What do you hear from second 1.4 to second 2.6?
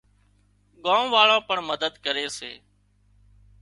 پڻ مدد ڪري سي